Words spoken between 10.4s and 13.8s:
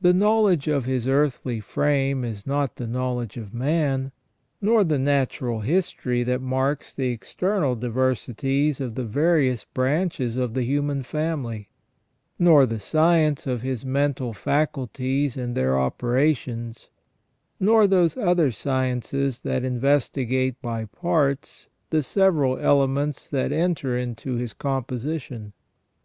the human family; nor the science of